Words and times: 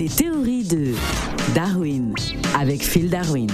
Les 0.00 0.08
théories 0.08 0.64
de 0.64 0.94
Darwin 1.54 2.14
avec 2.58 2.82
Phil 2.82 3.10
Darwin. 3.10 3.48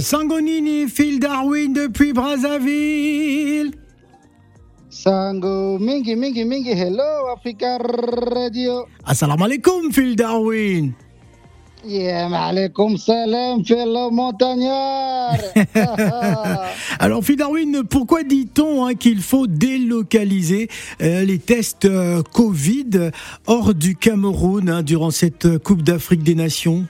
Sangonini, 0.00 0.88
Phil 0.88 1.20
Darwin 1.20 1.72
depuis 1.72 2.12
Brazzaville. 2.12 3.83
Sango. 5.04 5.78
Mingi 5.78 6.16
mingi 6.16 6.44
mingi. 6.44 6.72
Hello 6.72 7.28
Africa 7.36 7.76
Radio. 7.76 8.88
Assalamu 9.04 9.44
alaikum, 9.44 9.92
Phil 9.92 10.16
Darwin. 10.16 10.94
Yeah 11.84 12.32
alaikum 12.32 12.96
salam 12.96 13.62
fellow 13.62 14.10
montagnard. 14.10 15.44
Alors, 16.98 17.22
Phil 17.22 17.36
Darwin, 17.36 17.82
pourquoi 17.84 18.22
dit-on 18.22 18.86
hein, 18.86 18.94
qu'il 18.94 19.20
faut 19.20 19.46
délocaliser 19.46 20.68
euh, 21.02 21.22
les 21.24 21.38
tests 21.38 21.84
euh, 21.84 22.22
Covid 22.32 23.10
hors 23.46 23.74
du 23.74 23.96
Cameroun 23.96 24.70
hein, 24.70 24.82
durant 24.82 25.10
cette 25.10 25.44
euh, 25.44 25.58
Coupe 25.58 25.82
d'Afrique 25.82 26.22
des 26.22 26.34
Nations? 26.34 26.86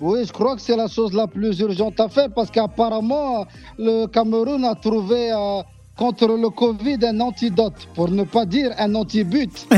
Oui 0.00 0.24
je 0.26 0.32
crois 0.32 0.56
que 0.56 0.62
c'est 0.62 0.76
la 0.76 0.88
chose 0.88 1.12
la 1.12 1.28
plus 1.28 1.60
urgente 1.60 2.00
à 2.00 2.08
faire 2.08 2.28
parce 2.34 2.50
qu'apparemment 2.50 3.46
le 3.78 4.06
Cameroun 4.06 4.64
a 4.64 4.74
trouvé 4.74 5.30
euh, 5.30 5.62
contre 5.96 6.26
le 6.26 6.50
Covid 6.50 6.98
un 7.04 7.20
antidote 7.20 7.88
pour 7.94 8.10
ne 8.10 8.24
pas 8.24 8.46
dire 8.46 8.70
un 8.78 8.94
antibut 8.94 9.50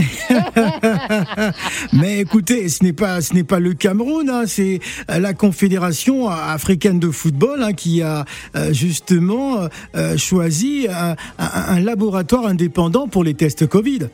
Mais 1.92 2.20
écoutez, 2.20 2.68
ce 2.68 2.82
n'est 2.84 2.92
pas 2.92 3.20
ce 3.20 3.34
n'est 3.34 3.44
pas 3.44 3.60
le 3.60 3.74
Cameroun, 3.74 4.28
hein, 4.30 4.44
c'est 4.46 4.80
euh, 5.10 5.18
la 5.18 5.34
Confédération 5.34 6.28
africaine 6.28 6.98
de 6.98 7.10
football 7.10 7.62
hein, 7.62 7.72
qui 7.72 8.02
a 8.02 8.24
euh, 8.56 8.72
justement 8.72 9.68
euh, 9.94 10.16
choisi 10.16 10.86
un, 10.90 11.12
un- 11.38 11.74
un 11.76 11.80
laboratoire 11.80 12.46
indépendant 12.46 13.08
pour 13.08 13.24
les 13.24 13.34
tests 13.34 13.66
Covid. 13.66 14.08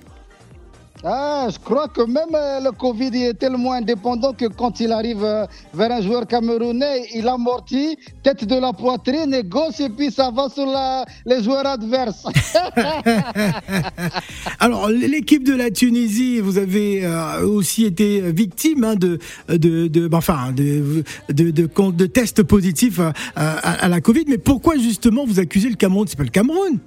Ah, 1.05 1.49
je 1.53 1.59
crois 1.59 1.89
que 1.89 2.03
même 2.03 2.33
euh, 2.33 2.61
le 2.61 2.71
Covid 2.71 3.11
est 3.25 3.35
tellement 3.35 3.73
indépendant 3.73 4.33
que 4.33 4.47
quand 4.47 4.79
il 4.79 4.93
arrive 4.93 5.25
euh, 5.25 5.47
vers 5.75 5.91
un 5.91 6.01
joueur 6.01 6.29
camerounais, 6.29 7.09
il 7.13 7.27
amortit, 7.27 7.97
tête 8.23 8.45
de 8.45 8.55
la 8.55 8.73
poitrine 8.73 9.35
et 9.35 9.43
gauche, 9.43 9.81
et 9.81 9.89
puis 9.89 10.13
ça 10.13 10.31
va 10.31 10.49
sur 10.49 10.65
la- 10.67 11.05
les 11.27 11.43
joueurs 11.43 11.67
adverses. 11.67 12.25
Alors 14.61 14.89
l'équipe 14.91 15.43
de 15.45 15.55
la 15.55 15.73
Tunisie, 15.73 16.39
vous 16.39 16.57
avez 16.57 17.05
euh, 17.05 17.47
aussi 17.49 17.85
été 17.85 18.21
victime 18.33 18.85
hein, 18.85 18.95
de, 18.95 19.19
de, 19.49 19.89
de- 19.89 20.09
de 21.93 22.07
tests 22.07 22.43
positifs 22.45 23.01
à- 23.35 23.49
à 23.85 23.89
la 23.89 24.01
Covid. 24.01 24.25
Mais 24.29 24.39
pourquoi 24.39 24.77
justement 24.77 25.25
vous 25.27 25.41
accusez 25.41 25.69
le 25.69 25.75
Cameroun? 25.77 26.07
C'est 26.07 26.17
pas 26.17 26.23
le 26.23 26.29
Cameroun. 26.29 26.79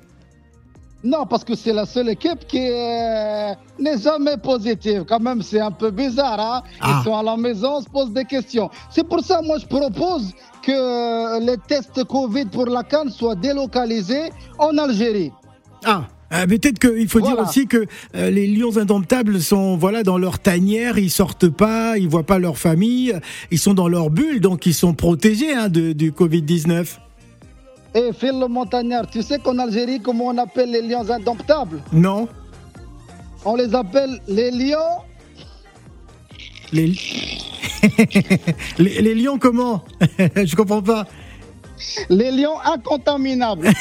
Non, 1.05 1.27
parce 1.27 1.43
que 1.43 1.53
c'est 1.55 1.71
la 1.71 1.85
seule 1.85 2.09
équipe 2.09 2.47
qui 2.47 2.67
euh, 2.67 3.53
n'est 3.77 3.99
jamais 3.99 4.37
positive. 4.37 5.05
Quand 5.07 5.19
même, 5.19 5.43
c'est 5.43 5.59
un 5.59 5.69
peu 5.69 5.91
bizarre. 5.91 6.39
Hein? 6.39 6.63
Ah. 6.81 6.97
Ils 6.99 7.03
sont 7.03 7.15
à 7.15 7.21
la 7.21 7.37
maison, 7.37 7.75
on 7.77 7.81
se 7.81 7.89
pose 7.89 8.11
des 8.11 8.25
questions. 8.25 8.71
C'est 8.89 9.07
pour 9.07 9.23
ça, 9.23 9.39
moi, 9.43 9.59
je 9.59 9.67
propose 9.67 10.33
que 10.63 11.45
les 11.45 11.57
tests 11.67 12.03
Covid 12.05 12.45
pour 12.45 12.65
la 12.65 12.81
Cannes 12.81 13.11
soient 13.11 13.35
délocalisés 13.35 14.31
en 14.57 14.75
Algérie. 14.79 15.31
Ah. 15.85 16.07
euh, 16.33 16.45
mais 16.49 16.57
Peut-être 16.57 16.79
qu'il 16.79 17.07
faut 17.07 17.21
dire 17.21 17.37
aussi 17.37 17.67
que 17.67 17.85
euh, 18.15 18.31
les 18.31 18.47
lions 18.47 18.75
indomptables 18.75 19.39
sont 19.41 19.77
voilà 19.77 20.01
dans 20.01 20.17
leur 20.17 20.39
tanière, 20.39 20.97
ils 20.97 21.11
sortent 21.11 21.49
pas, 21.49 21.99
ils 21.99 22.09
voient 22.09 22.25
pas 22.25 22.39
leur 22.39 22.57
famille, 22.57 23.13
ils 23.51 23.59
sont 23.59 23.75
dans 23.75 23.87
leur 23.87 24.09
bulle, 24.09 24.41
donc 24.41 24.65
ils 24.65 24.73
sont 24.73 24.95
protégés 24.95 25.53
hein, 25.53 25.69
de, 25.69 25.93
du 25.93 26.11
Covid 26.11 26.41
19. 26.41 26.99
Et 27.95 28.11
Phil 28.11 28.37
le 28.37 28.47
Montagnard, 28.49 29.07
tu 29.09 29.21
sais 29.21 29.39
qu'en 29.39 29.57
Algérie, 29.57 30.01
comment 30.01 30.25
on 30.27 30.37
appelle 30.37 30.69
les 30.71 30.81
lions 30.81 31.09
indomptables? 31.09 31.81
Non, 31.93 32.27
On 33.45 33.55
les 33.55 33.73
appelle 33.73 34.19
les 34.27 34.51
lions? 34.51 34.99
les... 36.73 36.93
les 38.79 39.01
les 39.01 39.15
lions 39.15 39.37
comment? 39.37 39.83
Je 40.19 40.55
comprends 40.55 40.81
pas. 40.81 41.05
Les 42.09 42.31
lions 42.31 42.59
incontaminables. 42.63 43.69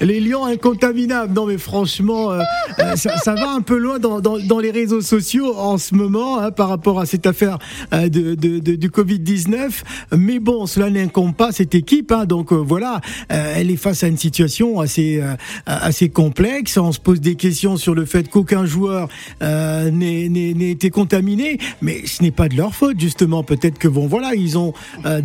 Les 0.00 0.20
lions 0.20 0.44
incontaminables. 0.44 1.32
Non, 1.32 1.46
mais 1.46 1.58
franchement, 1.58 2.32
euh, 2.32 2.40
euh, 2.80 2.96
ça, 2.96 3.34
va 3.34 3.50
un 3.50 3.60
peu 3.60 3.78
loin 3.78 3.98
dans, 3.98 4.58
les 4.58 4.70
réseaux 4.70 5.00
sociaux 5.00 5.56
en 5.56 5.78
ce 5.78 5.94
moment 5.94 6.38
hein, 6.38 6.50
par 6.50 6.68
rapport 6.68 7.00
à 7.00 7.06
cette 7.06 7.26
affaire 7.26 7.58
euh, 7.92 8.08
de, 8.08 8.34
du 8.34 8.90
Covid-19. 8.90 9.82
Mais 10.16 10.38
bon, 10.38 10.66
cela 10.66 10.90
n'incombe 10.90 11.34
pas 11.34 11.52
cette 11.52 11.74
équipe. 11.74 12.12
hein. 12.12 12.26
donc 12.26 12.52
voilà, 12.52 13.00
elle 13.28 13.70
est 13.70 13.76
face 13.76 14.02
à 14.02 14.08
une 14.08 14.16
situation 14.16 14.80
assez, 14.80 15.22
assez 15.66 16.08
complexe. 16.08 16.76
On 16.76 16.92
se 16.92 17.00
pose 17.00 17.20
des 17.20 17.34
questions 17.34 17.76
sur 17.76 17.94
le 17.94 18.04
fait 18.04 18.28
qu'aucun 18.28 18.66
joueur 18.66 19.08
n'ait 19.40 20.70
été 20.70 20.90
contaminé. 20.90 21.58
Mais 21.82 22.06
ce 22.06 22.22
n'est 22.22 22.30
pas 22.30 22.48
de 22.48 22.56
leur 22.56 22.74
faute, 22.74 22.98
justement. 22.98 23.42
Peut-être 23.42 23.78
que, 23.78 23.88
bon, 23.88 24.06
voilà, 24.06 24.34
ils 24.34 24.58
ont 24.58 24.72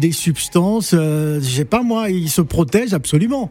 des 0.03 0.12
substances, 0.12 0.94
euh, 0.94 1.40
je 1.41 1.50
sais 1.59 1.66
pas 1.66 1.81
moi, 1.81 2.09
ils 2.09 2.30
se 2.30 2.41
protègent 2.41 2.94
absolument. 2.94 3.50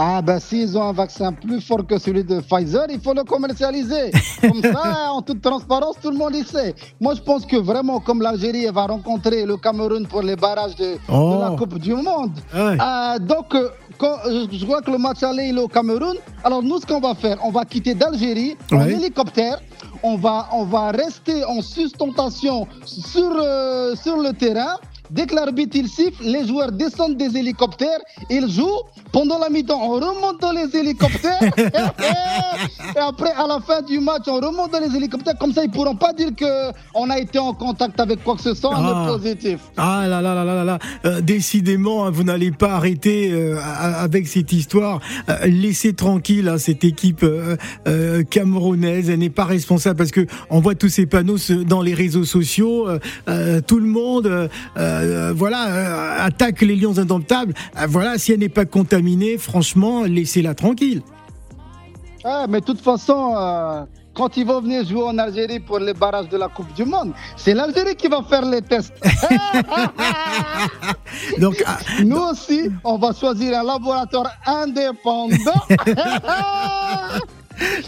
Ah 0.00 0.22
ben 0.22 0.38
s'ils 0.38 0.78
ont 0.78 0.84
un 0.84 0.92
vaccin 0.92 1.32
plus 1.32 1.60
fort 1.60 1.84
que 1.84 1.98
celui 1.98 2.22
de 2.22 2.38
Pfizer, 2.40 2.86
il 2.88 3.00
faut 3.00 3.12
le 3.14 3.24
commercialiser. 3.24 4.12
Comme 4.40 4.62
ça, 4.62 5.10
en 5.12 5.20
toute 5.22 5.42
transparence, 5.42 5.96
tout 6.00 6.10
le 6.10 6.16
monde 6.16 6.34
y 6.36 6.44
sait. 6.44 6.72
Moi, 7.00 7.14
je 7.16 7.20
pense 7.20 7.44
que 7.44 7.56
vraiment, 7.56 7.98
comme 7.98 8.22
l'Algérie 8.22 8.66
va 8.78 8.84
rencontrer 8.86 9.44
le 9.44 9.56
Cameroun 9.56 10.06
pour 10.06 10.22
les 10.22 10.36
barrages 10.36 10.76
de, 10.76 10.84
de 10.94 10.98
Oh. 11.08 11.38
la 11.42 11.50
Coupe 11.58 11.78
du 11.78 11.94
Monde, 11.94 12.30
Ouais. 12.54 12.76
euh, 12.80 13.18
donc 13.32 13.48
euh, 13.56 13.68
quand, 13.98 14.16
euh, 14.26 14.46
je 14.52 14.64
crois 14.64 14.82
que 14.82 14.92
le 14.92 14.98
match 14.98 15.22
aller 15.24 15.46
est 15.52 15.58
au 15.58 15.66
Cameroun. 15.68 16.16
Alors 16.44 16.62
nous, 16.62 16.78
ce 16.80 16.86
qu'on 16.86 17.00
va 17.00 17.14
faire, 17.16 17.36
on 17.44 17.50
va 17.50 17.64
quitter 17.64 17.94
d'Algérie 17.94 18.56
en 18.72 18.86
hélicoptère. 18.86 19.58
On 20.04 20.16
va, 20.16 20.48
on 20.52 20.64
va 20.64 20.92
rester 20.92 21.44
en 21.44 21.60
sustentation 21.60 22.68
sur, 22.84 23.32
euh, 23.34 23.96
sur 23.96 24.16
le 24.26 24.32
terrain. 24.32 24.76
Dès 25.10 25.26
que 25.26 25.34
l'arbitre 25.34 25.76
il 25.76 25.88
siffle, 25.88 26.22
les 26.22 26.46
joueurs 26.46 26.72
descendent 26.72 27.16
des 27.16 27.36
hélicoptères, 27.36 27.98
ils 28.30 28.48
jouent. 28.50 28.82
Pendant 29.12 29.38
la 29.38 29.48
mi-temps, 29.48 29.80
on 29.82 29.94
remonte 29.94 30.40
dans 30.40 30.52
les 30.52 30.68
hélicoptères. 30.76 31.40
et 32.96 32.98
après, 32.98 33.30
à 33.32 33.46
la 33.46 33.58
fin 33.60 33.80
du 33.82 34.00
match, 34.00 34.24
on 34.26 34.34
remonte 34.34 34.72
dans 34.72 34.80
les 34.80 34.94
hélicoptères. 34.94 35.36
Comme 35.38 35.52
ça, 35.52 35.64
ils 35.64 35.70
pourront 35.70 35.96
pas 35.96 36.12
dire 36.12 36.28
que 36.36 36.72
on 36.94 37.08
a 37.08 37.18
été 37.18 37.38
en 37.38 37.54
contact 37.54 37.98
avec 38.00 38.22
quoi 38.22 38.36
que 38.36 38.42
ce 38.42 38.54
soit, 38.54 38.72
Ah. 38.74 39.06
est 39.06 39.12
positif. 39.12 39.60
Ah 39.76 40.06
là 40.06 40.20
là 40.20 40.34
là 40.34 40.44
là 40.44 40.54
là 40.54 40.64
là, 40.64 40.78
Euh, 41.04 41.20
décidément, 41.22 42.04
hein, 42.04 42.10
vous 42.10 42.22
n'allez 42.24 42.50
pas 42.50 42.72
arrêter 42.72 43.30
euh, 43.32 43.56
avec 43.62 44.26
cette 44.28 44.52
histoire. 44.52 45.00
Euh, 45.28 45.46
laissez 45.46 45.94
tranquille 45.94 46.48
hein, 46.48 46.58
cette 46.58 46.84
équipe 46.84 47.24
camerounaise. 48.30 49.10
Elle 49.10 49.18
n'est 49.20 49.30
pas 49.30 49.44
responsable 49.44 49.96
parce 49.96 50.10
que 50.10 50.26
on 50.50 50.60
voit 50.60 50.74
tous 50.74 50.88
ces 50.88 51.06
panneaux 51.06 51.36
dans 51.66 51.82
les 51.82 51.94
réseaux 51.94 52.24
sociaux. 52.24 52.86
tout 53.66 53.78
le 53.78 53.86
monde, 53.86 54.48
euh, 54.76 54.97
euh, 55.00 55.32
voilà, 55.34 55.66
euh, 55.68 56.26
attaque 56.26 56.60
les 56.62 56.76
lions 56.76 56.96
indomptables. 56.98 57.54
Euh, 57.76 57.86
voilà, 57.88 58.18
si 58.18 58.32
elle 58.32 58.40
n'est 58.40 58.48
pas 58.48 58.64
contaminée, 58.64 59.38
franchement, 59.38 60.02
laissez-la 60.04 60.54
tranquille. 60.54 61.02
Ah, 62.24 62.46
mais 62.48 62.60
de 62.60 62.64
toute 62.66 62.80
façon, 62.80 63.86
quand 64.14 64.36
ils 64.36 64.44
vont 64.44 64.60
venir 64.60 64.84
jouer 64.84 65.04
en 65.04 65.16
Algérie 65.18 65.60
pour 65.60 65.78
les 65.78 65.94
barrages 65.94 66.28
de 66.28 66.36
la 66.36 66.48
Coupe 66.48 66.72
du 66.74 66.84
Monde, 66.84 67.12
c'est 67.36 67.54
l'Algérie 67.54 67.94
qui 67.94 68.08
va 68.08 68.22
faire 68.28 68.44
les 68.44 68.60
tests. 68.60 68.92
Donc, 71.38 71.62
ah, 71.64 71.78
Nous 72.04 72.16
aussi, 72.18 72.68
on 72.84 72.98
va 72.98 73.12
choisir 73.12 73.56
un 73.58 73.62
laboratoire 73.62 74.32
indépendant. 74.44 75.36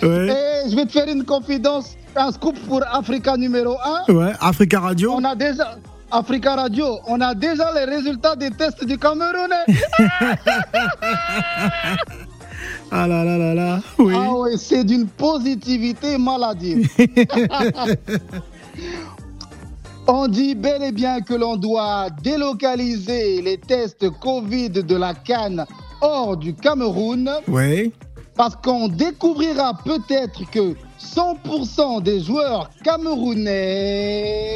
ouais, 0.02 0.28
Et 0.28 0.70
je 0.70 0.76
vais 0.76 0.86
te 0.86 0.92
faire 0.92 1.08
une 1.08 1.24
confidence, 1.24 1.96
un 2.14 2.30
scoop 2.32 2.58
pour 2.68 2.82
Africa 2.90 3.36
numéro 3.36 3.76
1. 4.08 4.12
ouais, 4.12 4.32
Africa 4.40 4.80
Radio. 4.80 5.12
On 5.16 5.24
a 5.24 5.34
déjà, 5.34 5.76
Africa 6.10 6.56
Radio, 6.56 6.98
on 7.06 7.20
a 7.20 7.34
déjà 7.34 7.72
les 7.74 7.84
résultats 7.84 8.34
des 8.36 8.50
tests 8.50 8.84
du 8.84 8.98
Cameroun. 8.98 9.50
hein. 9.52 10.34
Ah 12.92 13.06
là 13.06 13.24
là 13.24 13.38
là 13.38 13.54
là, 13.54 13.80
oui. 13.98 14.12
Ah 14.16 14.30
oui, 14.34 14.58
c'est 14.58 14.82
d'une 14.82 15.06
positivité 15.06 16.18
maladive. 16.18 16.90
On 20.08 20.26
dit 20.26 20.56
bel 20.56 20.82
et 20.82 20.90
bien 20.90 21.20
que 21.20 21.34
l'on 21.34 21.56
doit 21.56 22.08
délocaliser 22.20 23.42
les 23.42 23.58
tests 23.58 24.10
Covid 24.18 24.70
de 24.70 24.96
la 24.96 25.14
Cannes 25.14 25.64
hors 26.00 26.36
du 26.36 26.54
Cameroun. 26.54 27.30
Oui. 27.48 27.92
Parce 28.36 28.56
qu'on 28.56 28.88
découvrira 28.88 29.74
peut-être 29.84 30.48
que 30.50 30.74
100% 30.98 32.02
des 32.02 32.20
joueurs 32.20 32.70
camerounais. 32.82 34.46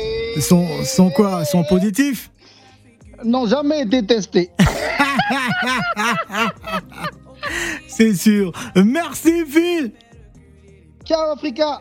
Sont, 0.41 0.67
sont 0.85 1.11
quoi? 1.11 1.45
Sont 1.45 1.65
positifs? 1.65 2.31
N'ont 3.25 3.47
jamais 3.47 3.83
été 3.83 4.05
testés. 4.05 4.51
C'est 7.89 8.15
sûr. 8.15 8.53
Merci 8.75 9.45
Phil 9.47 9.93
Ciao 11.05 11.33
Africa 11.33 11.81